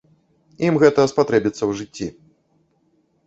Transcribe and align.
Ім 0.69 0.77
гэта 0.83 1.03
спатрэбіцца 1.11 1.59
ў 1.69 1.71
жыцці. 1.81 2.07